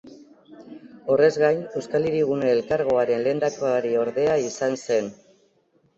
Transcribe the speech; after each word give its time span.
Horrez 1.15 1.29
gain, 1.43 1.59
Euskal 1.81 2.07
Hirigune 2.11 2.49
Elkargoaren 2.55 3.23
lehendakariordea 3.27 4.43
izan 4.49 4.79
zen. 4.89 5.17